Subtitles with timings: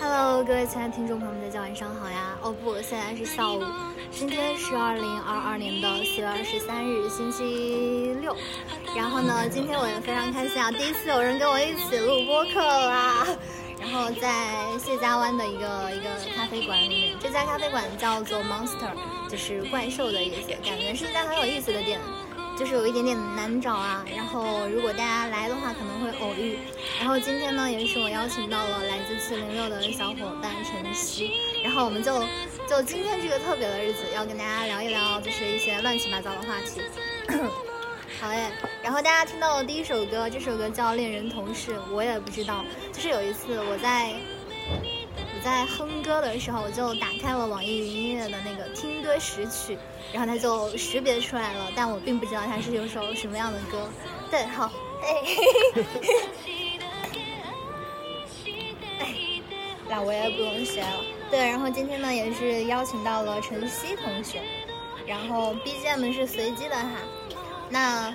[0.00, 2.36] Hello，各位亲爱的听众朋友们，大家晚上好呀！
[2.42, 3.62] 哦不，现在是下午，
[4.10, 8.36] 今天是二零二二年的四月二十三日，星期六。
[8.96, 13.26] 然后呢，今天我也非常开心啊，第一次有人跟我一起录播客啦。
[13.80, 18.92] 然后在谢家湾的一个一个咖啡馆里面，这家咖啡馆叫做 Monster，
[19.28, 22.00] 就是怪兽的意思，感觉是一家很有意思的店。
[22.56, 26.58] 就是有一点点难找啊，然后如果大家来的话可能会偶遇，
[26.98, 31.32] 然后今天呢也是我邀请到了来自七零六的小伙伴晨曦，
[31.62, 32.22] 然后我们就
[32.68, 36.80] 就今天这个特别的日子要跟大家聊一聊就是一些乱七八糟的话题。
[38.20, 38.46] 好嘞，
[38.82, 44.12] 然后大家听到的第一首歌，这首歌叫《恋人同事》，我也不知道，就是有一次我在。
[45.44, 49.76] 在哼歌的时候，我就打开了网易云音乐的那个听歌识曲，
[50.12, 53.88] 然后它就识别出来了，但我并不知道它是有首什么样的歌。
[54.30, 54.70] 对，好，
[55.02, 55.14] 哎，
[59.00, 59.14] 哎，
[59.88, 61.04] 那我也不用学了。
[61.30, 64.40] 对，然后今天呢，也是邀请到了晨曦同学，
[65.06, 66.88] 然后 BGM 是随机的哈，
[67.68, 68.14] 那。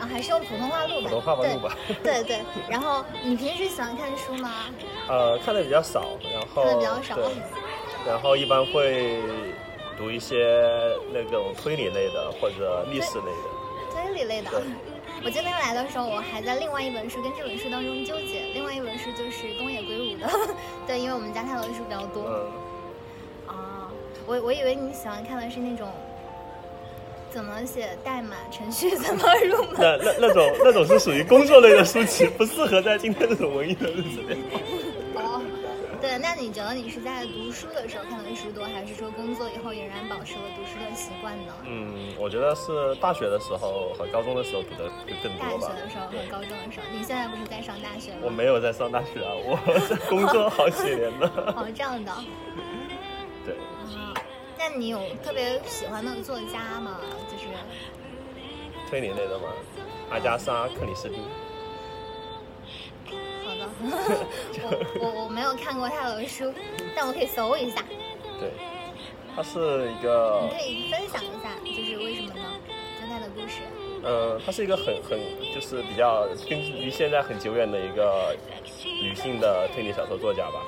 [0.00, 1.10] 啊，还是用普通话录吧。
[1.10, 1.76] 普通话吧，录吧。
[2.02, 2.40] 对对。
[2.70, 4.64] 然后你平时喜欢看书吗？
[5.10, 7.18] 呃，看的比较少，然后看的比较少。
[8.06, 9.18] 然后一般会
[9.98, 10.56] 读一些
[11.12, 13.92] 那种推理类的或者历史类的。
[13.92, 14.50] 推理类的。
[15.24, 18.52] 我今天来的时候，我还在另外一本书跟这本书当中纠结。
[18.54, 20.30] 另外一本书就是东野圭吾的。
[20.86, 22.24] 对，因为我们家看的书比较多。
[22.28, 23.54] 嗯。
[23.54, 23.90] 啊，
[24.26, 25.88] 我我以为你喜欢看的是那种。
[27.32, 28.96] 怎么写代码程序？
[28.96, 29.74] 怎么入门？
[29.78, 34.36] 那那那种那种是属于工作类的书籍，不适合在今天这种文艺的日子里。
[36.20, 41.52] 那你觉得你是在读书的时候看的书多，还是说工作以后仍然保持了读书的习惯呢？
[41.64, 45.68] 嗯，我觉得是大学的时候和高中的时候读的会更多吧。
[45.68, 48.18] 大学的时候和高中的时候，你现在不是在上大学吗？
[48.22, 49.56] 我没有在上大学啊，我
[49.88, 51.54] 在工作 好几年了。
[51.56, 52.12] 哦，这样的。
[53.46, 53.56] 对。
[54.58, 57.00] 那你有特别喜欢的作家吗？
[57.30, 57.44] 就是
[58.90, 59.48] 推理类的吗？
[60.10, 61.16] 阿加莎·克里斯蒂。
[64.62, 66.52] 我我我没有看过他的书，
[66.94, 67.82] 但我可以搜一下。
[68.38, 68.50] 对，
[69.34, 70.42] 他是一个。
[70.42, 72.42] 你可以分享一下，就是为什么呢？
[73.00, 73.62] 就他的故事。
[74.02, 75.18] 嗯，他是一个很很
[75.54, 78.34] 就是比较跟离现在很久远的一个
[78.84, 80.62] 女性的推理小说作家吧。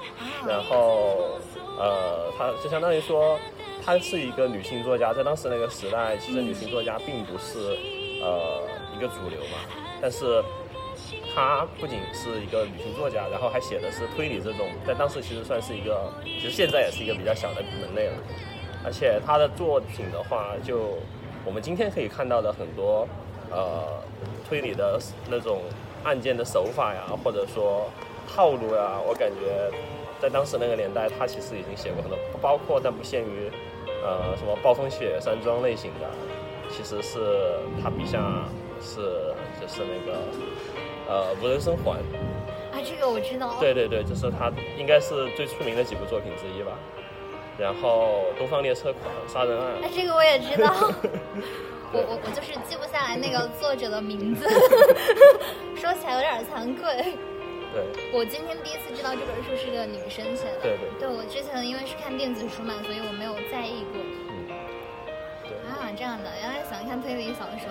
[0.46, 1.38] 然后
[1.78, 3.38] 呃，他就相当于说。
[3.84, 7.76] 她是一个女性作家，在当时那个时代，其实女性作家并不是
[8.22, 8.62] 呃
[8.96, 9.58] 一个主流嘛。
[10.00, 10.40] 但是
[11.34, 18.14] 他不仅是一个旅行作家，然后还写的是推理这种，在当时其实算是一个，其实现在也是一个比较小的门类了。
[18.84, 20.98] 而且他的作品的话，就
[21.44, 23.06] 我们今天可以看到的很多
[23.50, 24.02] 呃
[24.48, 25.00] 推理的
[25.30, 25.62] 那种
[26.04, 27.90] 案件的手法呀，或者说
[28.28, 29.70] 套路呀，我感觉
[30.20, 33.50] 在当时那个年代，他其实已经写过很多，包括但不限于。
[34.04, 36.10] 呃，什么暴风雪山庄类型的，
[36.68, 37.20] 其实是
[37.80, 38.18] 他笔下
[38.82, 40.18] 是就是那个
[41.12, 41.98] 呃无人生还
[42.72, 43.60] 啊，这个我知道。
[43.60, 46.72] 对对对，就是他应该是最出名的几部作品之一吧。
[47.58, 50.72] 然后东方列车狂杀人案，哎，这个我也知道。
[51.92, 54.48] 我我我就是记不下来那个作者的名字，
[55.76, 57.12] 说起来有点惭愧。
[57.72, 57.84] 对，
[58.16, 60.64] 我今天第一次知道这本书是个女生写的。
[60.64, 60.88] 对对。
[60.98, 64.00] 对我之前因为是看电子书嘛，所以我没有在意过。
[64.00, 64.48] 嗯。
[65.68, 67.68] 啊，这样的，原来喜欢看推理小说。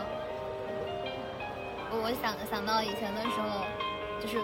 [1.91, 3.65] 我我想想到以前的时候，
[4.21, 4.39] 就是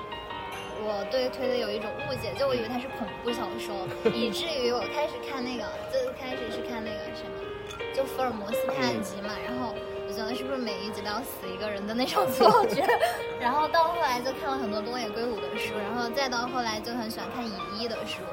[0.84, 7.40] 我对推理有一种误解，就我以为它是恐怖小说， 以至于我开始看那个，最开始是看那个什么，
[7.96, 9.98] 就福尔摩斯探案集嘛，然后我。
[10.18, 12.84] 觉得是不是每一集都要死一个人的那种错觉？
[13.40, 18.24] 然后到后来就看了很多东野圭吾的书，然后再到后来就很喜欢看乙一的书。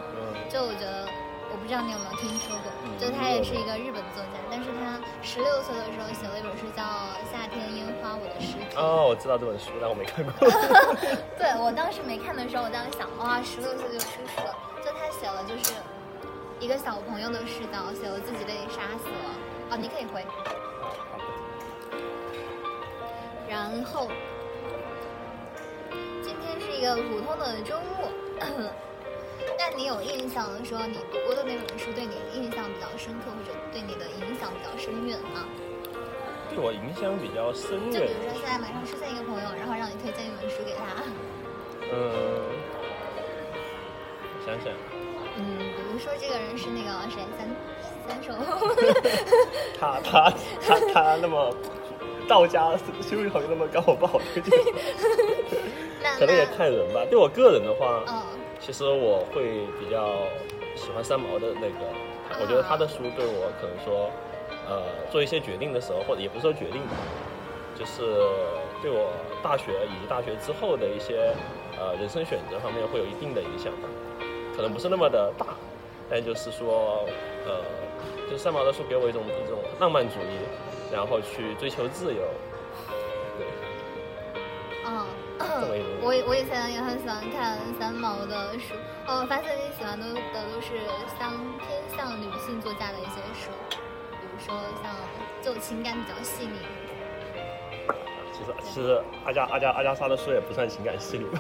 [0.49, 1.07] 就我觉得，
[1.55, 6.83] 我不知道你有没有听说过，就他也是一个日本作家，但是他十六岁的时候写了一本书叫
[7.31, 8.75] 《夏天烟花我的尸体》。
[8.77, 10.51] 哦，我知道这本书，但我没看过。
[11.39, 14.51] 对我当时没看的时候，我当时想，哇，十六岁就出书了。
[14.83, 15.79] 就他写了就是
[16.59, 19.31] 一个小朋友的视角，写了自己被杀死了。
[19.71, 20.27] 哦，你可以回。
[23.47, 24.11] 然后，
[26.21, 28.11] 今天是一个普通的周末。
[29.59, 35.47] 那你有印象说你读过的那本书对你印象比较深刻，或者对你的影响比较深远吗？
[36.51, 37.93] 对我影响比较深远。
[37.93, 41.03] 就比如说现在马上出现一个朋友，然后让你推荐一本书给他。
[41.93, 41.95] 嗯，
[44.45, 44.73] 想想。
[45.37, 47.49] 嗯，比如说这个人是那个谁，三
[48.07, 48.33] 三手。
[49.79, 50.33] 他他
[50.67, 51.55] 他他那么。
[52.27, 54.59] 道家修为好像那么高，我不好推荐。
[56.19, 57.05] 可能也看人吧。
[57.11, 58.03] 对我个人的话，
[58.65, 60.25] 其实我会比较
[60.75, 61.85] 喜欢三毛的那个，
[62.41, 64.09] 我觉得他的书对我可能说，
[64.67, 64.83] 呃，
[65.13, 66.97] 做一些决定的时候，或者也不是说决定吧，
[67.79, 68.01] 就是
[68.81, 69.13] 对我
[69.43, 71.35] 大学以及大学之后的一些
[71.79, 73.89] 呃人生选择方面会有一定的影响吧，
[74.57, 75.49] 可能不是那么的大，
[76.09, 77.05] 但就是说，
[77.45, 77.61] 呃，
[78.31, 80.41] 就三毛的书给我一种一种浪漫主义，
[80.91, 82.23] 然后去追求自由，
[86.03, 88.75] 我我以前也很喜欢看三毛的书，
[89.07, 90.21] 哦，我发现你喜欢的的
[90.51, 90.83] 都是
[91.19, 91.31] 相
[91.61, 93.51] 偏向女性作家的一些书，
[94.11, 94.95] 比如说像
[95.43, 96.59] 就情感比较细腻。
[98.33, 101.25] 其实其实阿加阿加阿加莎的书也不算情感细腻，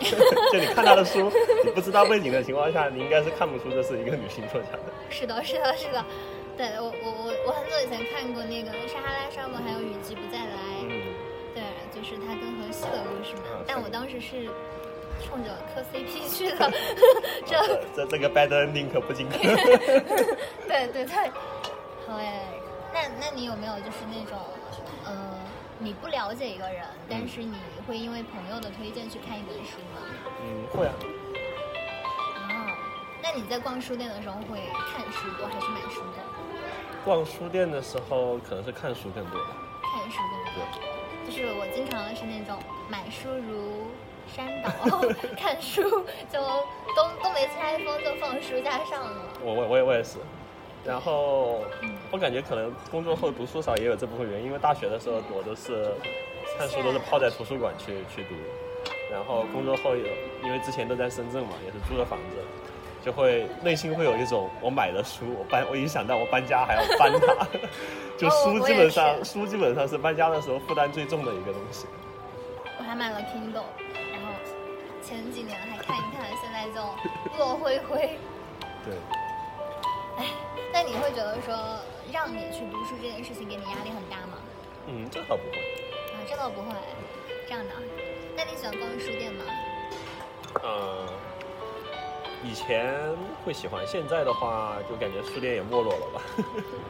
[0.53, 1.31] 就你看她的书，
[1.65, 4.93] 你不知道背景的情况下，你应该是看不出这是一个女性作家的。
[5.11, 6.05] 是的，是的，是的。
[6.57, 10.14] 对我我我我很久以前看过那个《撒哈拉沙漠》，还有《雨季
[13.75, 14.49] 但我当时是
[15.27, 16.73] 冲着磕 CP 去的，
[17.45, 17.59] 这
[17.97, 19.13] 这这个 bad ending 可不。
[20.69, 21.31] 对对对，
[22.07, 22.45] 好哎。
[22.93, 24.39] 那那你有没有就是那种，
[25.05, 25.35] 呃，
[25.81, 27.57] 你不了解一个人，但是你
[27.89, 30.07] 会因为朋友的推荐去看一本书吗？
[30.41, 30.95] 嗯，会啊。
[32.37, 32.71] 哦，
[33.21, 34.61] 那你在逛书店的时候会
[34.95, 36.15] 看书多还是买书多？
[37.05, 39.51] 逛书店的时候可能是看书更多吧。
[39.83, 40.65] 看书更多。
[40.79, 40.94] 对，
[41.35, 42.57] 就是我经常是那种
[42.89, 43.87] 买书如
[44.33, 45.01] 山倒，
[45.37, 45.83] 看书
[46.33, 46.41] 就
[46.95, 49.33] 都都没拆封就放书架上了。
[49.43, 50.19] 我我我也我也是。
[50.85, 55.91] 然后嗯我感觉可能工作后读书少也有这部分原因，因为大学的时候我都是
[56.57, 58.35] 看书都是泡在图书馆去去读，
[59.11, 60.07] 然后工作后有
[60.45, 62.37] 因为之前都在深圳嘛，也是租的房子，
[63.05, 67.47] 就会内心会有一种我买了书，我搬我一想到我搬家还要搬它，
[68.17, 71.87] 就哦书基本上是书基本上是搬家的时候负担最重的一个东西。
[72.79, 73.69] 我还买了 Kindle，
[74.11, 74.33] 然后
[75.03, 76.81] 前几年还看一看，现在就
[77.37, 78.19] 落灰灰。
[78.85, 78.95] 对，
[80.17, 80.27] 哎，
[80.73, 81.55] 那你会觉得说
[82.11, 84.39] 让你去读书这件事情给你压力很大吗？
[84.87, 85.59] 嗯，这倒不会。
[85.59, 86.75] 啊，这倒不会，
[87.47, 87.71] 这样的。
[88.35, 89.45] 那你喜欢逛书店吗？
[90.63, 91.07] 嗯，
[92.45, 92.95] 以前
[93.43, 96.21] 会喜欢，现在的话就感觉书店也没落了吧。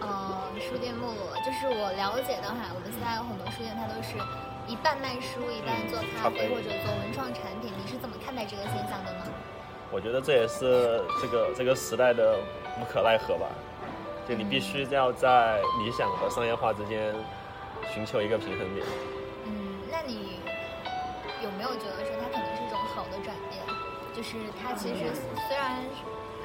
[0.01, 4.19] 呃， 书店没落了，就是我了解的话，我们现在有很多书店，它都是
[4.67, 7.71] 一半卖书，一半做咖啡咖啡或者做文创产品。
[7.71, 9.31] 你是怎么看待这个现象的呢？
[9.93, 12.37] 我觉得这也是这个这个时代的
[12.81, 13.47] 无可奈何吧。
[14.27, 17.15] 就你必须要在理想和商业化之间
[17.93, 18.85] 寻求一个平衡点。
[19.45, 20.41] 嗯，那你
[21.45, 22.14] 有没有觉得说
[24.17, 25.11] 就是它其实
[25.49, 25.83] 虽然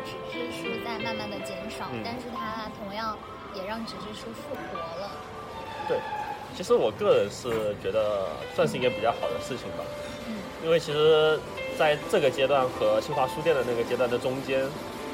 [0.04, 3.18] 纸质书在慢慢的减少，嗯但是它同样
[3.54, 5.12] 也让纸质书复活了。
[5.88, 6.00] 对，
[6.56, 9.83] 其实我个人是觉得算是一个比较好的事情吧，
[10.27, 11.39] 嗯因为其实
[11.77, 14.63] 在这个阶段和新华书店的那个阶段的中间，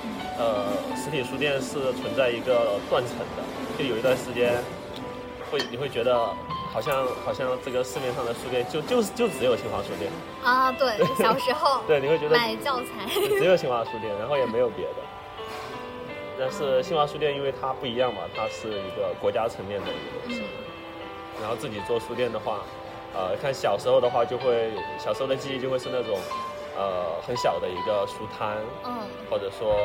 [0.04, 0.66] 嗯呃，
[0.96, 3.44] 实体书店是存在一个断层的，
[3.78, 4.54] 就有一段时间
[5.51, 6.34] 会你会觉得
[6.75, 10.12] 好像好像这个市面上的书店就就就只有新华书店，
[10.44, 13.07] 啊，对，小时候 对，你会觉得买教材，
[13.39, 14.95] 只有新华书店，然后也没有别的。
[16.38, 22.60] 但是新华书店因为它不一样嘛，它是一个国家层面的一个东西，嗯然后自己做书店的话，
[23.13, 26.19] 呃，看小时候的话就会小时候的记忆就会是那种，
[26.75, 28.98] 呃，很小的一个书摊，嗯
[29.30, 29.77] 或者说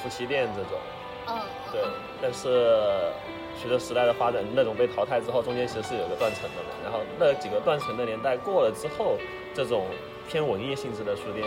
[0.00, 0.78] 夫妻店这种，
[1.26, 1.82] 嗯，对。
[2.22, 3.10] 但是
[3.60, 6.70] 随着时代的发展，那种被淘汰之后，中间其实是有个断层的嘛。
[6.82, 9.18] 然后那几个断层的年代过了之后，
[9.52, 9.84] 这种
[10.26, 11.44] 偏文艺性质的书店，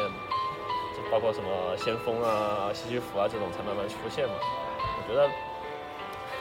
[0.94, 4.36] 就包括什么先锋啊、西西弗啊这种才慢慢出现嘛。
[4.78, 5.28] 我觉得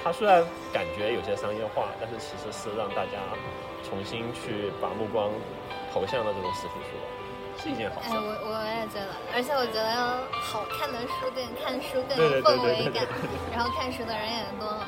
[0.04, 3.16] 它虽然感觉有些商业化，但是其实是让大家
[3.88, 5.32] 重新去把目光
[5.90, 8.18] 投向了这种实体书，是一件好事哎，事。
[8.20, 13.08] 我我也觉得，而且我觉得好看的书店看书更有氛围感
[13.50, 14.86] 然后看书的人也多了。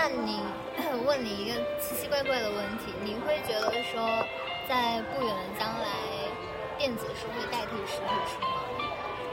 [0.00, 0.40] 那你
[1.04, 4.24] 问你一个奇奇怪怪的问题，你会觉得说，
[4.68, 5.88] 在不远的将来，
[6.78, 8.62] 电子书会代替实体书吗？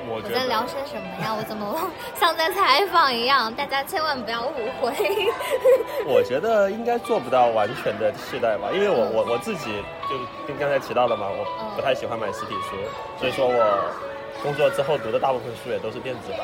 [0.08, 1.36] 我我在聊些什么呀？
[1.38, 3.54] 我怎么像在采访一样？
[3.54, 4.92] 大家千万不要误会。
[6.08, 10.18] 我觉得应该做不到完全的替代吧，因为我我我自己就
[10.48, 11.46] 跟刚才提到的嘛，我
[11.76, 12.76] 不太喜欢买实体书，
[13.20, 13.94] 所以说我
[14.42, 16.40] 工作之后读的大部分书也都是电子版。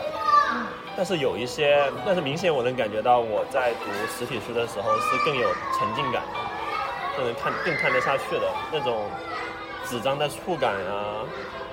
[0.92, 5.48] 嗯但是有一些，但是明显我能感觉到我在读实体书的时候是更有
[5.80, 9.10] 沉浸感的，更能看更看得下去的那种
[9.88, 11.24] 纸张的触感啊，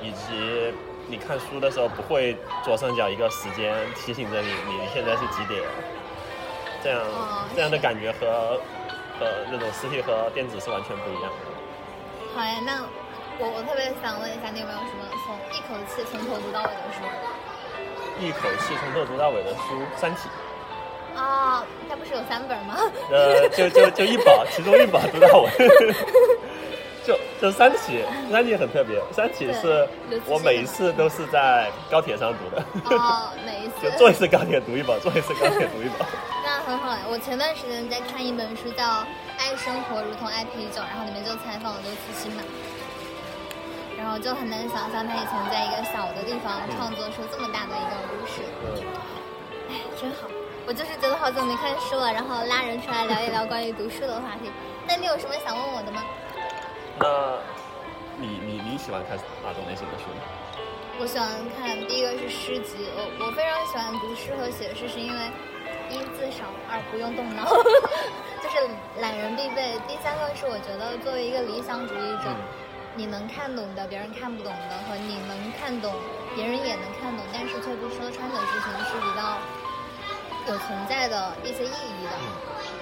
[0.01, 0.73] 以及
[1.09, 5.63] 你看书的时候不会左上角一个时间提醒着你你现在是几点，
[6.83, 8.61] 这样、哦这样的感觉和
[9.19, 12.37] 和那种实体和电子是完全不一样的。
[12.37, 12.87] 好呀，那
[13.41, 17.03] 我我特别想问一下，你有没有什么从一口气从头读到尾的书？
[18.21, 20.29] 一口气从头读到尾的书，《三体》。
[21.21, 22.77] 啊，它不是有三本吗？
[23.11, 25.51] 呃，就就就一本， 其中一本读到尾。
[27.05, 29.89] 就 就《三体》，《三体》很特别，《三体》是
[30.27, 32.63] 我每一次都是在高铁上读的。
[32.97, 36.07] 哦，每一次 就坐一次高铁读一本，坐一次高铁读一本。
[36.45, 37.01] 那很好呀！
[37.11, 38.85] 我前段时间在看一本书，叫
[39.39, 42.43] 《爱生活如同爱啤酒》，然后里面就采访了刘慈欣嘛。
[43.99, 48.41] 然后就很难想象他以前在一个小的地方创作出这么大的一个故事。
[48.65, 48.79] 嗯，
[49.69, 50.29] 哎，真好！
[50.67, 54.51] 我就是觉得好久没看书了，然后拉人出来聊一聊关于读书的话题。
[54.87, 56.05] 那你有什么想问我的吗？
[57.01, 57.07] 那，
[58.17, 60.05] 你你你喜欢看哪种类型的书？
[61.01, 65.21] 我喜欢看第一个是诗集，我我非常喜欢读诗和写诗，是因为
[65.91, 67.47] 一字少，二不用动脑，
[68.43, 68.69] 就是
[69.01, 69.79] 懒人必备。
[69.87, 72.29] 第三个是我觉得作为一个理想主义者，
[72.99, 75.95] 你能看懂的别人看不懂的，和你能看懂
[76.35, 79.39] 别人也能看懂，但是却不说穿的事情是比较
[80.51, 82.19] 有存在的一些意义的。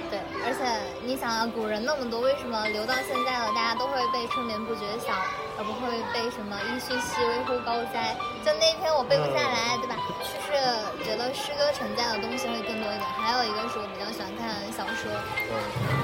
[0.09, 0.65] 对，而且
[1.05, 5.13] 你想啊，古人那么多，为什么留到现在了，大家都会被春眠不觉晓，
[5.59, 8.17] 而不会被什么一须细微乎高哉？
[8.41, 10.01] 就那一篇我背不下来，对吧？
[10.25, 10.57] 就是
[11.05, 13.05] 觉得诗歌承载的东西会更多一点。
[13.21, 15.13] 还有一个是我比较喜欢看小说，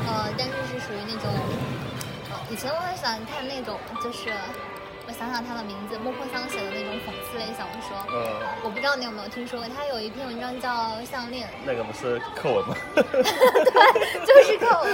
[0.05, 2.02] 呃，但是是属于那种，呃，
[2.53, 4.31] 以前我很喜欢看那种，就是。
[5.05, 7.91] 我想想他的名字，莫泊桑写的那种讽刺类小说。
[8.15, 8.23] 嗯，
[8.63, 10.71] 我不知道你有没有听说过，他有一篇文章叫
[11.05, 11.49] 《项链》。
[11.67, 12.77] 那个不是课文吗？
[12.95, 13.03] 对，
[14.25, 14.87] 就是课文。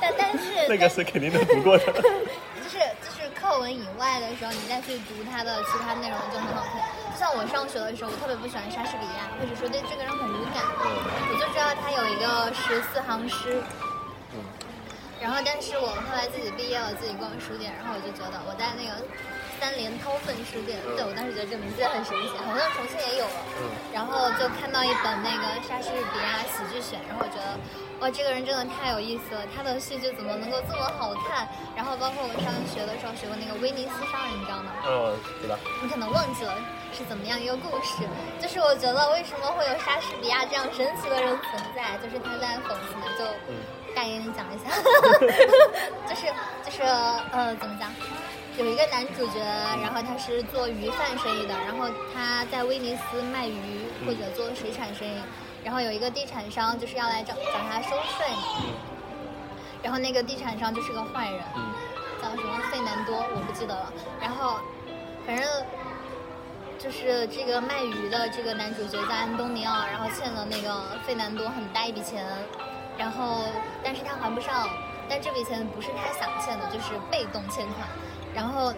[0.00, 1.84] 但但是那个是肯定能读过的。
[2.64, 6.80] 就是就是课文以外的时候，你再去读他的其他内容就很好看。
[7.12, 10.64] 就像我上学的时候，我特别不喜欢莎士比亚，或者说对这个人很无感。
[10.80, 10.96] 嗯。
[11.28, 13.62] 我就知道他有一个十四行诗。
[14.32, 14.40] 嗯。
[15.22, 18.98] 然后，但是我后来自己毕业了，自己逛书店，然后我就觉得我在那个。
[19.62, 23.38] 三联韬奋书店，对我当时觉得这个名字也很神奇，好像重庆也有了。
[23.62, 23.70] 嗯。
[23.94, 27.54] 然后就看到一本那个莎士比亚喜剧选，然后我觉得，
[28.02, 31.46] 哇，这个人真的太有意思了，他的戏剧怎么能够这么好看？
[31.78, 34.74] 然后包括我上学的时候学过那个威尼斯商人，你知道吗？
[34.82, 35.54] 嗯，知道。
[35.78, 36.58] 你可能忘记了
[36.90, 38.02] 是怎么样一个故事，
[38.42, 43.22] 就是我觉得为什么会有莎士比亚这样神奇的人存在，就是他在讽刺嘛，就
[43.94, 44.70] 大概给你讲一下，
[46.08, 46.26] 就是
[46.64, 47.90] 就是呃，怎么讲？
[48.58, 49.38] 有一个男主角，
[49.82, 55.22] 然后他是做鱼贩生意的，然后他在威尼斯卖鱼或者做水产生意，
[55.64, 58.26] 然后有一个地产商就是要来找找他收税，
[59.82, 61.40] 然后那个地产商就是个坏人，
[62.20, 63.90] 叫什么费南多，我不记得了。
[64.20, 64.58] 然后
[65.26, 65.46] 反正
[66.78, 72.22] 就是这个卖鱼的这个男主角叫安东尼奥，然后欠了那个费南多很大一笔钱，
[72.98, 73.44] 然后
[73.82, 74.68] 但是他还不上，
[75.08, 77.86] 但这笔钱不是他想欠的，就是被动欠款。
[78.34, 78.72] 然后，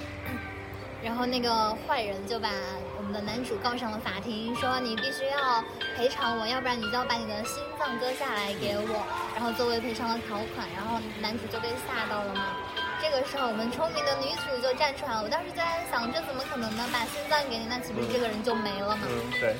[1.02, 2.48] 然后那个坏人就把
[2.96, 5.62] 我们的男主告上了法庭，说你必须要
[5.96, 9.04] 赔偿我，要不然你就要把你的心脏割下来给我，
[9.34, 10.66] 然后作为赔偿的条款。
[10.74, 12.56] 然后男主就被吓到了嘛。
[13.02, 15.22] 这个时候，我们聪明的女主就站出来了。
[15.22, 16.88] 我当时就在想，这怎么可能呢？
[16.90, 19.02] 把心脏给你，那岂不是这个人就没了吗？
[19.06, 19.54] 嗯，对。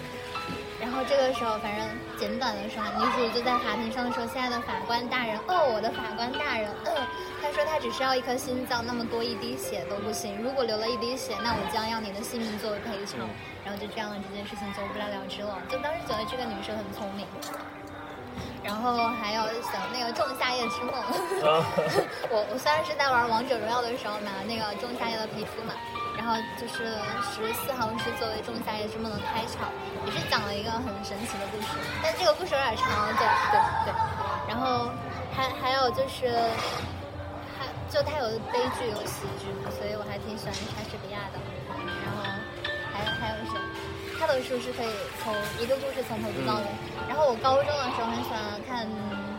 [0.85, 1.89] 然后这个时候，反正
[2.19, 6.93] 简短的说，女主就在法庭上说：“亲爱的法官大人，哦，我的法官大人，嗯，
[7.41, 10.37] 他说他只需要一颗心脏，那么多一滴血都不行。
[10.43, 13.19] 如果流了一滴血，那我将要你的性命作为赔偿。”
[13.65, 15.57] 然后就这样，这件事情就不了了之了。
[15.71, 17.27] 就当时觉得这个女生很聪明。
[18.63, 20.93] 然后还有想那个《仲夏夜之梦》，
[22.29, 25.73] 我我虽然是在玩王者荣耀的时候买了那个《仲夏夜》的皮肤嘛。
[26.25, 26.89] 然后就是
[27.21, 29.69] 十四行诗作为《仲夏夜之梦》的开场，
[30.07, 33.93] 也是讲了一个很神奇的故事，但这个故事有点长，对对对。
[34.49, 34.89] 然后
[35.37, 36.33] 还还有就是，
[37.61, 41.37] 还就它有悲剧有喜剧，所以我还挺喜欢莎士比亚的。
[41.77, 42.25] 然后
[42.89, 43.61] 还还有谁？
[44.19, 44.89] 他的书是可以
[45.21, 45.29] 从
[45.61, 46.65] 一个故事从头读到尾。
[47.07, 48.89] 然后我高中的时候很喜欢看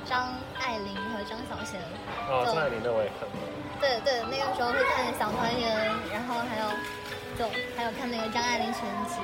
[0.06, 1.82] 张爱玲和张小娴。
[2.30, 3.42] 哦，张爱玲的我也看过。
[3.79, 6.70] 对对，那个时候会看《小团圆》，然后还有，
[7.38, 9.20] 就还有看那个张爱玲全集，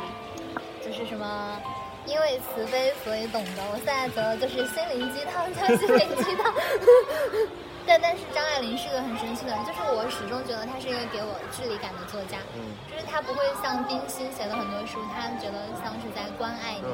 [0.85, 1.57] 就是什么，
[2.05, 3.63] 因为慈悲所以懂得。
[3.71, 6.53] 我现在觉得就是心灵鸡汤，叫心灵鸡汤。
[7.87, 12.37] 但但是张爱玲是个很神奇的人，就是我始终觉得她是一个给我距离感的作家，
[12.85, 16.85] 就是她不会像冰心写的很多书，她觉得像是在关爱你，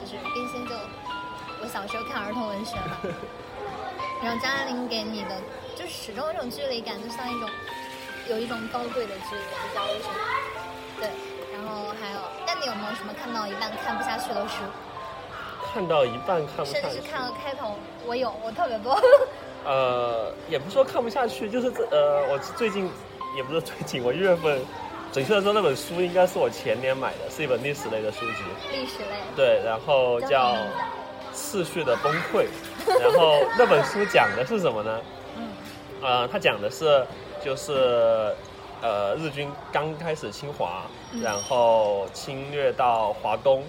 [0.00, 0.72] 就是冰心就
[1.60, 2.96] 我小时候看儿童文学嘛。
[4.24, 5.63] 然后张爱玲给你的，就
[5.94, 7.48] 始终有一种距离感，就像一种，
[8.28, 10.14] 有一种高贵的距离，不知道为什么。
[10.98, 11.08] 对，
[11.54, 14.64] 然后还有，那你有没有什么看到一半看不下去的书？
[15.72, 16.80] 看到一半看不下去。
[16.82, 19.00] 甚至看了开头，我有，我特别多。
[19.64, 22.90] 呃，也不说看不下去，就是这呃，我最近
[23.36, 24.60] 也不是最近，我一月份，
[25.10, 28.42] 准确的说那本书应该是我前年买的，是一本历史类的书籍。
[28.72, 29.16] 历史类。
[29.34, 30.52] 对，然后叫
[31.32, 32.44] 《次序的崩溃》，
[33.00, 35.00] 然后那本书讲的是什么呢？
[36.04, 37.04] 嗯，呃，他讲的是
[37.42, 38.34] 就是
[38.82, 40.82] 呃日军刚开始侵华，
[41.22, 43.64] 然后侵略到华东，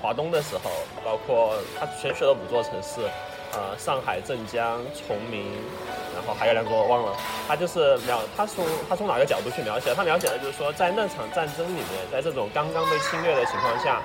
[0.00, 0.70] 华东的时候，
[1.02, 3.00] 包括他选取了五座城市。
[3.54, 5.44] 呃，上海、镇江、崇明，
[6.14, 7.12] 然后还有两个我忘了。
[7.46, 9.94] 他就是描，他从他从哪个角度去描写？
[9.94, 14.00] 他描写的就是说，在那场战争里面，在这种刚刚被侵略的情况下，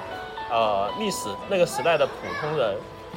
[0.51, 2.75] 呃，历史那个时代的普通人，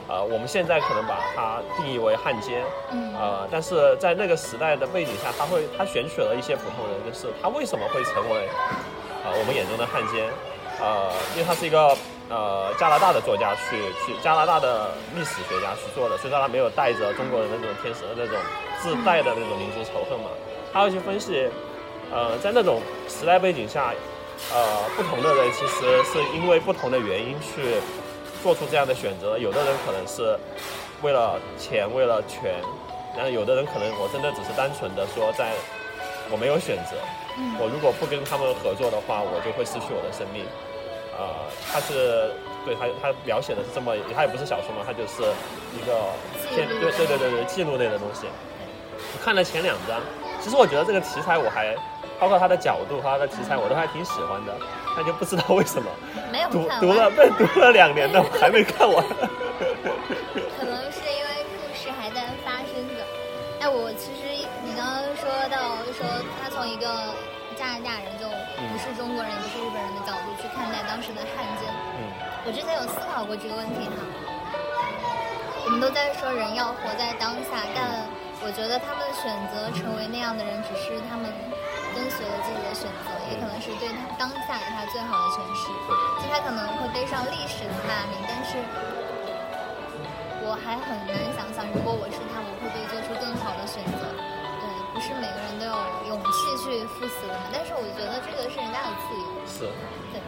[0.08, 8.48] 呃，我们现在可能把它定义为汉奸，嗯，呃，但是在那个时代的背景下，他会他选取了一些普通人，就是他为什么会成为，
[9.24, 10.26] 呃，我们眼中的汉奸，
[10.80, 11.96] 呃，因为他是一个。
[12.30, 18.38] 呃，加拿大的作家去去加拿大的历史学家去做的，所以说他没有带着中国人的那种天生的那种
[18.80, 20.30] 自带的那种民族仇恨嘛。
[20.72, 21.50] 他会去分析，
[22.12, 23.92] 呃，在那种时代背景下，
[24.54, 27.74] 呃，不同的人其实是因为不同的原因去
[28.42, 29.38] 做出这样的选择。
[29.38, 30.36] 有的人可能是
[31.02, 32.54] 为了钱，为了权，
[33.14, 35.52] 然后有的人可能我真的只是单纯的说，在
[36.30, 36.96] 我没有选择，
[37.58, 40.44] 我如果不跟他们合作的话，我就会失去我的生命。
[41.18, 41.26] 呃，
[41.70, 42.32] 他是
[42.64, 45.20] 对他他描写的是这么，他也不是小说嘛，他就是
[45.76, 46.14] 一个
[46.54, 48.26] 对对对对对记录类的东西。
[49.12, 50.00] 我看了前两章，
[50.40, 51.74] 其实我觉得这个题材我还，
[52.20, 54.54] 包括他的角度和他的题材我都还挺喜欢的，
[54.94, 55.90] 但就不知道为什么
[56.30, 59.02] 没有读读了被读了两年的还没看完。
[60.54, 63.02] 可能是因为故事还在发生着。
[63.60, 64.28] 哎，我其实
[64.64, 66.06] 你刚刚说到说
[66.42, 66.86] 他从一个。
[67.58, 71.68] 加拿大人就不是中国人，也不是日本人的角度去看待当时的汉奸。
[71.92, 72.08] 嗯，
[72.46, 74.00] 我之前有思考过这个问题哈。
[75.66, 78.00] 我们都在说人要活在当下，但
[78.40, 81.28] 我觉得他们选择成为那样的人，只是他们
[81.94, 85.68] 跟随了自己的选择，也可能是对他当下的他最好的诠释。
[86.20, 88.58] 就他可能会背上历史的骂名，但是
[90.42, 94.02] 我还很难想象，如果我是他，我会不会做出更好的选择？
[94.60, 95.76] 对不是每个人都有
[96.08, 97.48] 勇气去赴死的嘛？
[97.52, 99.26] 但是我觉得这个是人家的自由。
[99.46, 99.58] 是。
[100.10, 100.18] 对，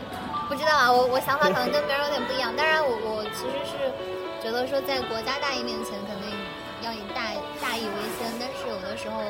[0.48, 2.54] 不知道啊，我我想法可能跟别人有点不一样。
[2.54, 3.90] 当然，我我其实是
[4.38, 6.30] 觉得说，在国家大义面前，肯定
[6.82, 7.41] 要以大大义
[9.02, 9.20] 时候，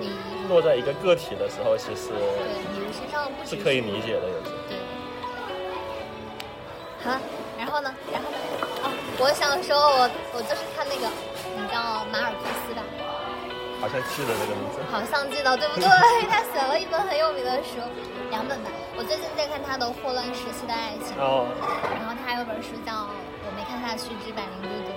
[0.00, 0.10] 你
[0.48, 2.18] 落在一个个体的时候，其实对
[2.74, 4.56] 你的身上不是可以理解的，有时候。
[4.68, 4.76] 对。
[7.04, 7.20] 好，
[7.56, 7.94] 然后呢？
[8.10, 8.36] 然后呢？
[8.82, 11.06] 哦，我想说，我我就是看那个，
[11.54, 12.82] 你叫马尔克斯的。
[13.80, 15.86] 好像记得这个名字，好像记得，对不对？
[16.26, 17.76] 他写了一本很有名的书，
[18.30, 18.70] 两本吧。
[18.96, 21.46] 我最近在看他的《霍乱时期的爱情》，哦，
[21.92, 22.92] 然后他还有本书叫
[23.44, 24.90] 《我没看下去之百灵孤独》。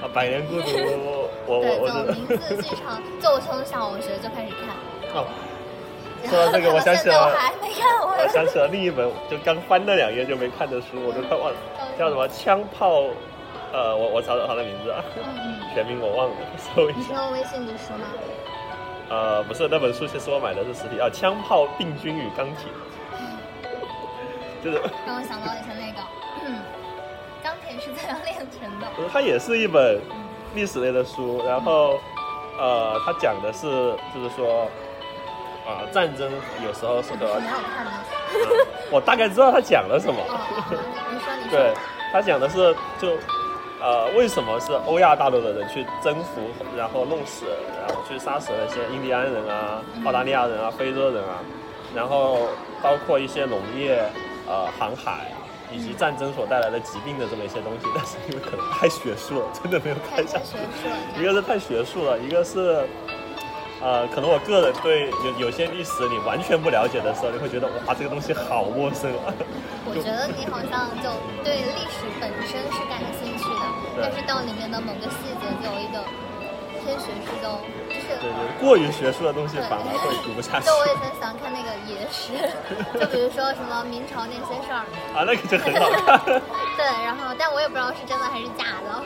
[0.00, 4.70] 啊，百年孤独，我我我我名字最长，就我从小学就开始看。
[5.14, 5.26] 哦，
[6.28, 11.56] 说到这个， 我想起了，我还没看我想起了另一本，就刚翻了两页就没看的书，我都快忘了，
[11.98, 13.02] 叫什么《枪炮》。
[13.70, 15.04] 呃，我我找找他的名字啊，
[15.74, 16.98] 全名我忘了， 搜一下。
[16.98, 18.06] 你是用微信读书吗？
[19.10, 22.70] 呃，不是，那本书其实我买的是实体啊，《枪炮、病菌与钢铁》，
[24.64, 26.00] 就是让我想到以前那个，
[27.80, 28.86] 是怎样炼成的？
[29.12, 30.00] 它也是一本
[30.54, 31.98] 历史类的书，然后
[32.58, 34.68] 呃，它讲的是就是说，
[35.66, 36.30] 啊，战争
[36.64, 37.26] 有时候是个。
[37.40, 37.92] 挺好看的。
[38.90, 40.20] 我大概知道他讲了什么。
[41.12, 41.50] 你说，你说。
[41.58, 41.74] 对
[42.12, 43.16] 他讲的是就。
[43.80, 46.40] 呃，为什么是欧亚大陆的人去征服，
[46.76, 47.46] 然后弄死，
[47.78, 51.38] 然后去杀死那些印第安人啊、澳大利亚人啊、非洲人啊，
[51.94, 52.48] 然后
[52.82, 54.02] 包括一些农业、
[54.48, 55.30] 呃航海
[55.72, 60.56] 以及战争所带来的疾病的这么一些东西，但是因为可能太学术了，真的没有看下去。
[61.20, 62.86] 一个是太学术了，一个是。
[63.80, 69.30] 呃，可能我个人对有有些历史你完全不了解的时候，你会觉得哇，这个东西好陌生啊。
[69.86, 71.06] 我觉得你好像就
[71.46, 76.02] 对历史本身是感兴趣的，但是到里面的某个细节就有一个
[76.88, 77.44] 偏学术，就
[77.92, 80.64] 就是对对，过于学术的东西反而会读不下去。
[80.64, 82.32] 就我以前喜欢看那个野史，
[82.98, 86.40] 就比如说什么明朝那些事儿啊，那个就很好看。
[86.80, 89.04] 对，然后但我也不知道是真的还是假的。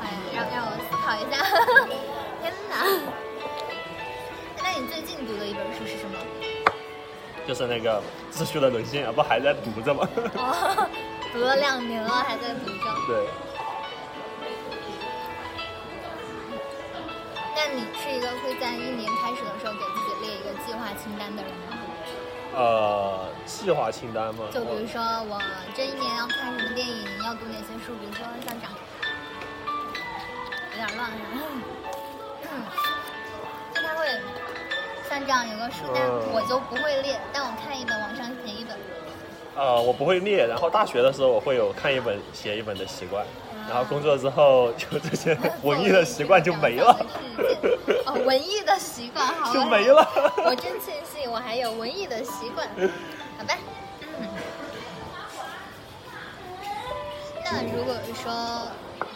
[0.00, 1.44] 哎，让让我思考一下。
[2.40, 2.88] 天哪！
[4.64, 6.16] 那你最近读的一本书是什么？
[7.46, 8.00] 就是那个
[8.34, 10.08] 《秩序的沦陷》，啊，不还在读着吗？
[10.36, 10.88] 哦，
[11.34, 12.84] 读了两年了，还在读着。
[13.06, 13.28] 对。
[17.58, 21.76] 那你是一个会在一年开始的时候给自己列一个计划清单的人吗？
[22.54, 24.44] 呃，计划清单吗？
[24.54, 25.42] 就比如说，我
[25.74, 28.70] 这一年要看什么电影，要读哪些书，比如说像这样，
[30.70, 31.10] 有点乱。
[33.74, 34.06] 就他会
[35.10, 38.76] 像这样有个书单，嗯我就不会列，但我看一本往上写一本。
[39.56, 43.26] 呃，我不会列，然后大学的时候我会有看一本写一本的习惯，
[43.68, 46.98] 然后工作之后就这些文艺的习惯就没了，
[48.06, 50.08] 哦，文艺的习惯好就没了。
[50.44, 52.66] 我真庆幸我还有文艺的习惯，
[53.36, 53.54] 好吧。
[54.20, 54.26] 嗯。
[57.44, 58.32] 那如果说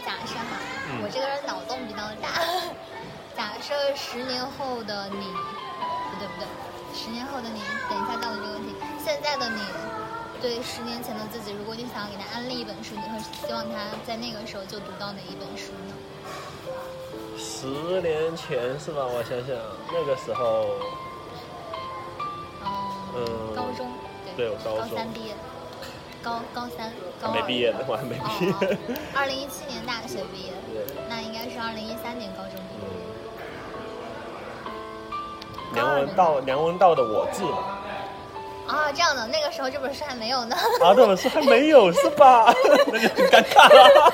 [0.05, 0.61] 假设哈，
[0.91, 2.29] 嗯我这个人脑洞比较大，
[3.35, 5.33] 假设十年后的你，
[6.11, 6.47] 不对不对，
[6.95, 9.63] 十年后的你，等一下到的这个问题，现在的你。
[10.43, 15.95] 对十年前的自己，如果你想要给他安利一本书，你会希望他在那个时候就读到哪一本书呢？
[17.39, 17.69] 十
[18.03, 19.07] 年前是吧？
[19.07, 19.57] 我想想，
[19.93, 20.67] 那个时候，
[22.61, 23.87] 哦，嗯高中，
[24.37, 25.37] 对我高中三毕业，
[26.21, 28.51] 高高三，高二没毕业的，我还没毕业。
[28.51, 28.57] 哦，
[29.15, 32.89] 二零一七年大学毕业，对，那应该是二零一三年高中毕业。
[34.67, 37.79] 嗯，梁文道，梁文道的《我志》嘛。
[38.67, 40.57] 啊，这样的，那个时候这本书还没有呢。
[40.83, 42.53] 啊，这本书还没有是吧？
[42.93, 44.13] 那就很尴尬了。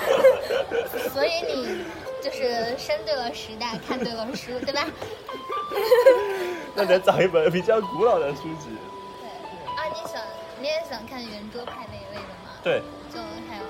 [1.12, 1.84] 所以你
[2.22, 4.84] 就是生对了时代，看对了书，对吧？
[6.74, 8.70] 那得找一本比较古老的书籍。
[9.20, 9.28] 对。
[9.74, 10.24] 啊，你喜欢，
[10.60, 12.50] 你也喜欢看圆桌派那一类的吗？
[12.64, 12.82] 对。
[13.12, 13.62] 就还有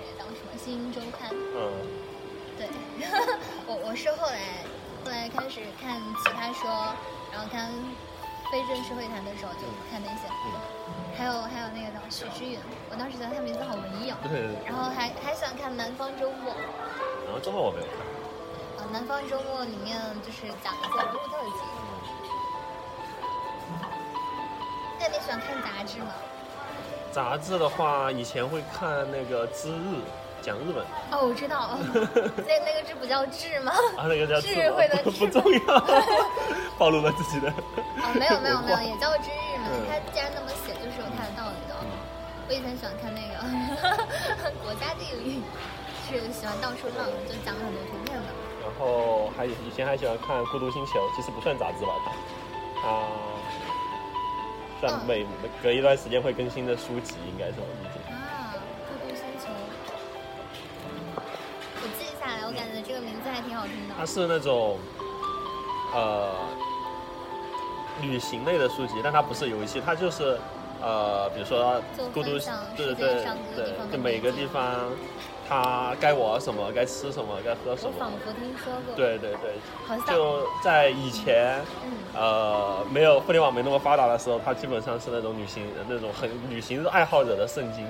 [0.00, 1.30] 那个叫什么《新周刊》。
[1.56, 1.72] 嗯。
[2.56, 2.68] 对，
[3.66, 4.38] 我我是后来
[5.04, 6.68] 后来开始看奇葩说，
[7.32, 7.70] 然后看。
[8.54, 10.28] 非正式会谈的时候就看那些，
[10.86, 14.16] 嗯、还有还有那个叫许知远，我当时觉得他名字好文艺哦。
[14.22, 14.54] 对对。
[14.64, 16.52] 然后还还喜欢看《南方周末》。
[17.26, 17.98] 南方周末我没有看。
[18.78, 21.66] 啊，《南方周末》里面就是讲一些人物特辑。
[25.00, 26.14] 那你喜欢看杂志吗？
[27.10, 29.98] 杂志的话，以前会看那个《知日》，
[30.44, 30.84] 讲日本。
[31.10, 31.78] 哦，我知道，
[32.44, 33.72] 那那个字不叫智吗？
[33.96, 35.80] 啊，那个叫智慧的 智不重要，
[36.76, 37.48] 暴露了自己的。
[37.48, 39.72] 哦，没有没有没有，也叫知日嘛。
[39.88, 41.74] 他既然那么写，就是有他的道理的。
[42.46, 43.40] 我以前喜欢看那个
[44.62, 45.40] 国家地理，
[46.04, 48.28] 是喜欢到处浪，就讲很多图片的。
[48.60, 51.92] 然后还以前还喜欢看《孤独星球》，其实不算杂志吧，
[52.82, 53.08] 它啊
[54.80, 55.26] 算每
[55.62, 57.54] 隔一段时间会更新的书籍，应该是
[63.96, 64.78] 它是那种
[65.94, 66.30] 呃
[68.02, 70.38] 旅行类的书籍，但它不是游戏，它就是
[70.82, 71.80] 呃，比如说
[72.12, 72.30] 孤独，
[72.76, 73.24] 对对对
[73.56, 74.62] 对，就每个地方。
[75.46, 77.92] 它该玩什么，该吃什么，该喝什么。
[77.94, 78.94] 我仿佛听说过。
[78.96, 79.52] 对对对，
[79.86, 87.86] 好像就在以前，嗯、呃，没有互联网没那么发达的时候，它基本上是那种旅行那种很旅行爱好者的圣经。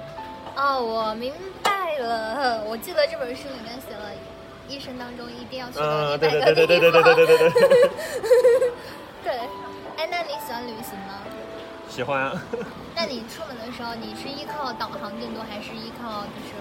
[0.57, 4.11] 哦，我明白了，我记得这本书里面写了，
[4.69, 6.55] 一生当中一定要去到一百个地方。
[6.55, 8.71] 对对对对对对对对对对。
[9.25, 9.33] 对，
[9.97, 11.23] 哎，那你喜欢旅行吗？
[11.89, 12.43] 喜欢啊。
[12.97, 16.55] 那你出门的时候，你是依靠导航更多，还是依靠就是？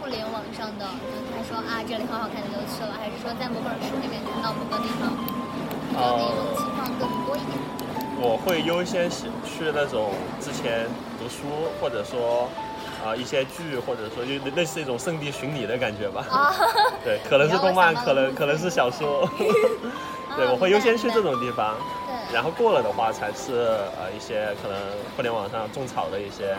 [0.00, 7.52] 互联网上的，就是他说啊，这里很好看，你就去了，还是说在某本书里面看到某个地方，你觉得哪种情况更多一点？
[8.16, 10.08] 我会优先去那种
[10.40, 12.48] 之前读书，或者说
[13.04, 16.24] 啊、呃、一些剧，或者说就类似一种圣地巡礼的感觉吧。
[16.30, 16.54] 啊，
[17.04, 19.28] 对，可能是动漫，可能可能是小说。
[20.36, 21.74] 对，我会优先去这种地方。
[22.06, 22.34] 对。
[22.34, 23.52] 然后过了的话，才是
[23.98, 24.76] 呃一些可能
[25.16, 26.56] 互联网上种草的一些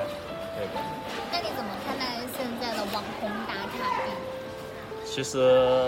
[0.58, 0.80] 那个。
[1.32, 4.12] 那你怎么看待现在的网红打卡地？
[5.06, 5.88] 其实，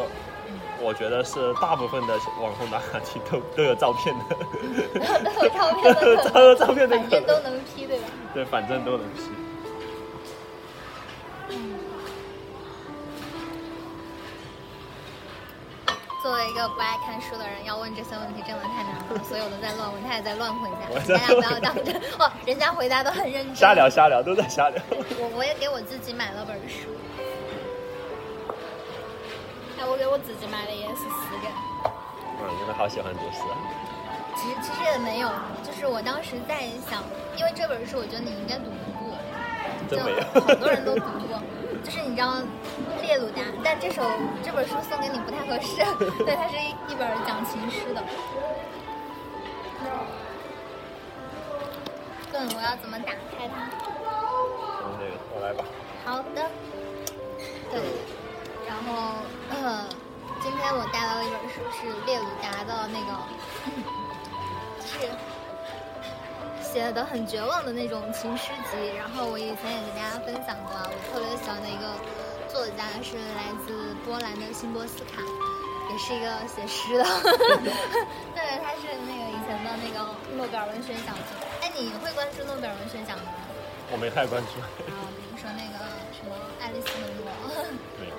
[0.81, 4.35] 我觉得是大部分的网红打卡地都都有照片的，
[5.23, 8.05] 都有照片的， 都有照片的，反正都能 P 对吧？
[8.33, 9.42] 对，反正都能 P。
[16.23, 19.21] 作为一个不爱看书的人，要问这些问题真的太难了。
[19.27, 22.31] 所有都在乱问，他也在乱回答，大家不要当真哦。
[22.45, 23.53] 人家回答都很认真。
[23.53, 24.81] 瞎聊瞎聊，都在瞎聊。
[25.19, 26.87] 我我也给我自己买了本书，
[29.77, 31.51] 哎，我给我自己买的也是四本。
[32.39, 33.57] 嗯，真的好喜欢读书啊。
[34.37, 35.29] 其实其实也没有，
[35.61, 37.03] 就是我当时在想，
[37.35, 39.11] 因为这本书我觉得你应该读过，
[39.91, 41.35] 真没有，好多人都读过。
[41.83, 42.35] 就是你知道
[43.01, 44.01] 列鲁达，但这首
[44.41, 45.83] 这本书送给你不太合适，
[46.23, 48.01] 对，它是一一本讲情诗的。
[52.31, 53.69] 对我要怎么打开它？
[54.81, 55.63] 嗯，这个我来吧。
[56.03, 56.49] 好的。
[57.69, 57.79] 对，
[58.67, 59.85] 然后呃，
[60.41, 63.11] 今天我带来了一本书，是列鲁达的那个，
[63.65, 63.69] 是
[66.73, 68.97] 写的很绝望的那种情诗集。
[68.97, 71.85] 然后我以前也跟大家分享过啊，我特别喜欢的一个
[72.49, 75.21] 作家是来自波兰的辛波斯卡，
[75.93, 77.05] 也是一个写诗的，
[78.33, 80.01] 对，他是那个以前的那个
[80.33, 81.13] 诺贝尔文学奖。
[81.61, 83.29] 哎，你会关注诺贝尔文学奖吗？
[83.91, 84.59] 我没太关注。
[84.59, 84.65] 啊，
[85.13, 85.77] 比如说那个
[86.09, 87.29] 什么爱丽丝梦游。
[88.01, 88.15] 没有。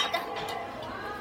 [0.00, 0.18] 好的。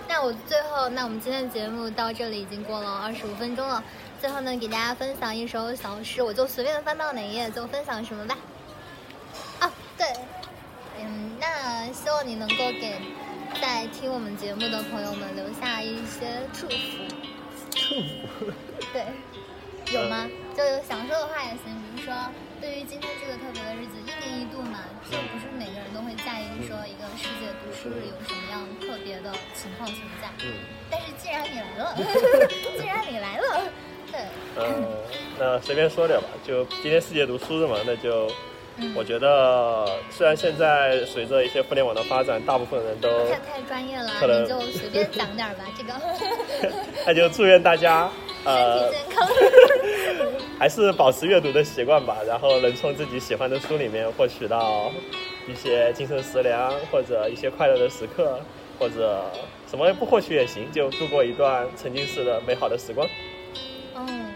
[0.08, 3.84] 那我最后，那我们今天的节目到这里已经过了二十五分钟了。
[4.24, 8.38] 最后呢，给大家分享一首小诗，我就随便翻到哪一页就分享什么吧。
[9.60, 10.08] 啊，对，
[10.98, 12.96] 嗯，那希望你能够给
[13.62, 17.04] 在听我们节目的朋友们留下一些祝福。
[17.72, 17.96] 祝
[18.40, 18.54] 福？
[18.94, 19.04] 对，
[19.92, 20.26] 有吗？
[20.56, 22.16] 就有想说的话也行，比如说，
[22.62, 30.30] 对于今天这个特别的日子，一年一度嘛，就不是每个人都会在意说一个世界读书日有什么样特别的情况存在。
[30.46, 30.64] 嗯。
[30.90, 31.98] 但是既然你来了，
[32.80, 33.68] 既然你来了。
[34.58, 34.86] 嗯，
[35.39, 38.30] 那随便说点吧，就今天世界读书日嘛，那就，
[38.95, 45.93] 我觉得虽然现在随着一些互联网的发展，大部分人都太太专业了，可能就随便讲点吧，这个。
[47.06, 48.10] 那就祝愿大家
[48.45, 49.28] 呃，身体健康，
[50.60, 54.91] 还是保持阅读的习惯吧，然后能从自己喜欢的书里面获取到
[55.47, 58.39] 一些精神食粮，或者一些快乐的时刻，
[58.78, 59.23] 或者
[59.67, 63.08] 什么不获取也行，就度过一段沉浸式的美好的时光。
[63.95, 64.34] 嗯，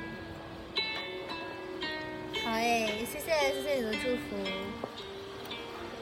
[2.46, 4.36] 好诶，谢谢谢谢你的祝福。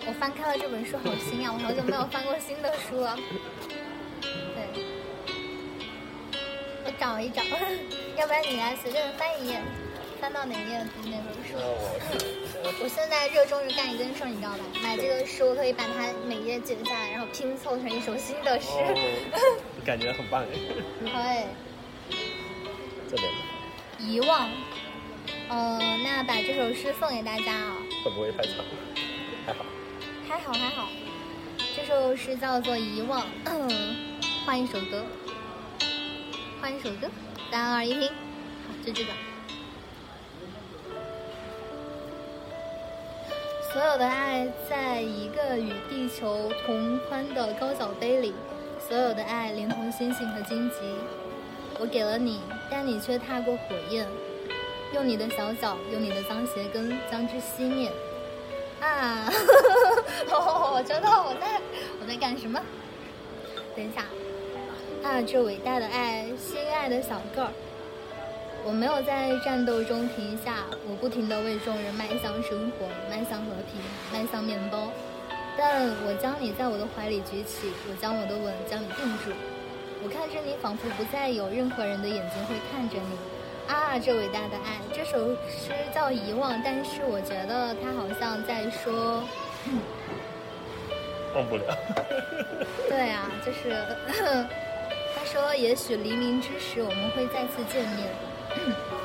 [0.08, 1.54] 我翻开了这本书，好新啊！
[1.54, 3.18] 我好久没有翻过新的书了。
[4.22, 4.84] 对，
[6.86, 7.42] 我找一找，
[8.20, 9.60] 要不然你来随便翻一页，
[10.20, 11.56] 翻到哪页读哪本书。
[12.84, 14.60] 我现在热衷于干一件事，你知道吧？
[14.84, 18.68] 买这个书可以把它每页剪下来，然后拼凑成一首新的诗。
[19.86, 20.48] 感觉很棒哎。
[21.10, 21.48] 好诶。
[23.10, 23.32] 这边。
[24.00, 24.50] 遗忘，
[25.50, 27.78] 嗯，那把这首诗送给大家啊。
[28.04, 28.66] 会不会太长？
[29.46, 29.66] 还好。
[30.28, 30.90] 还好还好，
[31.76, 33.22] 这首诗叫做《遗忘》，
[34.46, 35.06] 换一首歌，
[36.60, 37.10] 换一首歌，
[37.52, 39.12] 三二一，听，好，就这个。
[43.72, 48.34] 所有的爱在一个与地球同宽的高脚杯里，
[48.80, 50.76] 所有的爱连同星星和荆棘。
[51.80, 54.08] 我给了你，但你却踏过火焰，
[54.94, 57.92] 用你的小脚，用你的脏鞋跟将之熄灭。
[58.80, 59.28] 啊，
[60.30, 61.60] 我觉得我在
[62.00, 62.62] 我在干什么。
[63.76, 64.06] 等一下，
[65.04, 67.52] 啊，这伟大的爱，心爱的小个儿，
[68.64, 73.82] 我没有在战斗中停下，我不停地为众人迈向生活，迈向和平，
[74.14, 74.90] 迈向面包。
[75.58, 79.32] 但我将你在我的怀里举起，我将我的吻将你定住。
[80.06, 83.18] 我看着你，仿佛不再有任何人的眼睛会看着你。
[83.68, 84.78] 啊，这伟大的爱！
[84.94, 89.24] 这首诗叫《遗忘》，但是我觉得他好像在说，
[91.34, 91.76] 忘不了。
[92.88, 93.84] 对啊，就是
[95.18, 98.08] 他说，也许黎明之时我们会再次见面。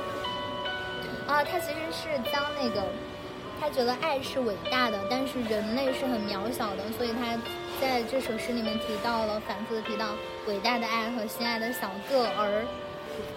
[1.26, 2.84] 啊，他其实是当那个，
[3.58, 7.40] 他觉得爱是伟大的，但是人类是很渺小的，所以他。
[7.80, 10.10] 在这首诗里面提到了，反复的提到
[10.46, 12.64] 伟大的爱和心爱的小个儿，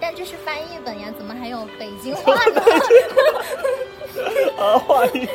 [0.02, 2.62] 但这是翻译本呀，怎么还有北京话呢？
[4.60, 5.28] 啊，话音。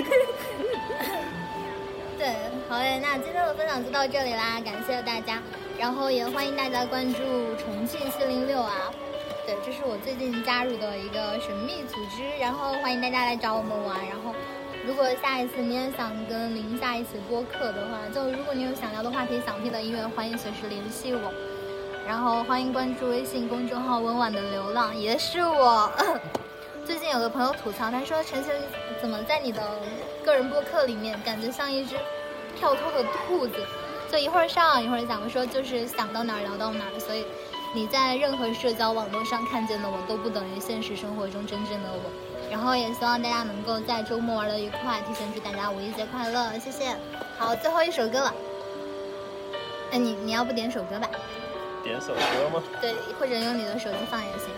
[2.18, 2.34] 对，
[2.68, 5.42] 好嘞，那今天的分享就到这里啦，感谢大家，
[5.78, 7.20] 然后也欢迎大家关注
[7.56, 8.92] 重庆四零六啊，
[9.46, 14.34] 对，这是我最近加入的一个神秘组织，然后欢迎大家来找我们玩，然后。
[14.88, 21.30] 如果下一次你也想跟林夏一起播客的话，就如果你有想聊的话题、想听的音乐，欢迎随时联系我。
[22.06, 25.92] 然后欢迎关注微信公众号“温婉的流浪”，也是我。
[26.86, 28.56] 最近有个朋友吐槽，他说陈晨
[28.98, 29.62] 怎么在你的
[30.24, 31.94] 个人播客里面感觉像一只
[32.56, 33.56] 跳脱的兔子，
[34.10, 35.28] 就一会儿上一会儿讲。
[35.28, 37.26] 说就是想到哪儿聊到哪儿，所以
[37.74, 42.27] 你在任何社交网络上看见的我都不等于现实生活中真正的我。
[42.50, 46.96] 然后也希望大家能够在周末玩的愉快，提前祝大家五一节快乐，谢谢。
[47.38, 48.34] 好，最后一首歌了，
[49.92, 51.08] 哎，你你要不点首歌吧？
[51.82, 52.62] 点首歌吗？
[52.80, 54.48] 对，或者用你的手机放也行。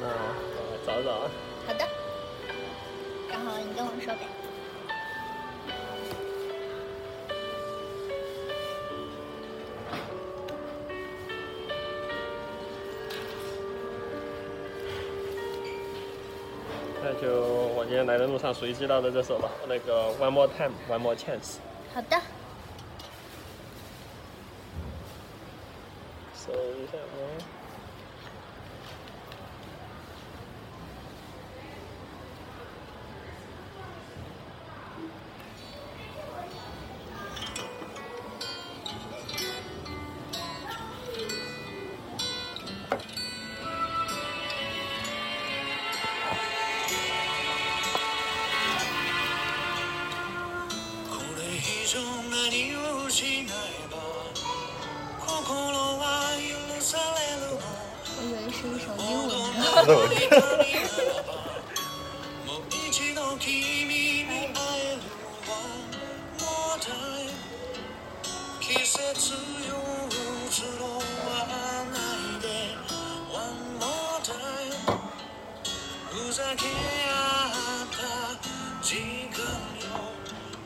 [0.00, 1.30] 那我找找啊。
[1.66, 1.86] 好的。
[3.30, 4.20] 然后你跟我说呗。
[17.20, 17.28] 就
[17.76, 21.56] 我今天来的路上随机到的这首吧，那个 One More Time, One More Chance。
[21.92, 22.20] 好的。
[26.34, 27.63] 搜一下啊。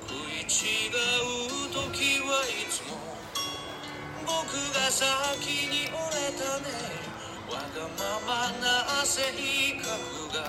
[0.06, 2.96] 食い違う時はいつも
[4.24, 6.68] 僕が先に折れたね。
[7.50, 9.22] わがままな性
[9.78, 9.86] 格
[10.36, 10.42] が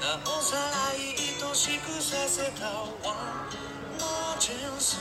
[0.00, 1.14] なおさら愛
[1.54, 3.56] しくさせたワン
[3.98, 4.98] のチャンス。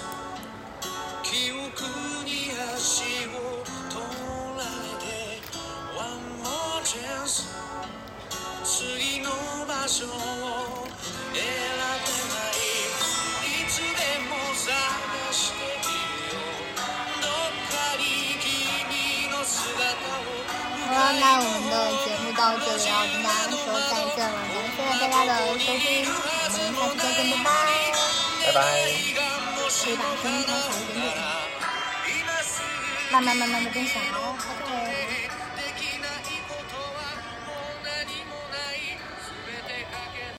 [1.24, 1.60] 記憶
[2.26, 4.00] に足を取
[4.56, 5.04] られて。
[5.98, 6.46] ワンの
[6.84, 7.50] チャンス。
[8.64, 9.30] 次の
[9.68, 10.83] 場所を
[20.86, 23.58] 好了，那我们的节目到这里要跟大家说
[23.90, 24.32] 再见了，
[24.78, 26.56] 感谢大家的收听，我们下期
[27.00, 27.48] 再见，拜拜。
[28.46, 28.58] 拜拜。
[29.84, 31.06] 可以把声音调小一点点，
[33.12, 34.93] 慢慢慢慢的变小，OK。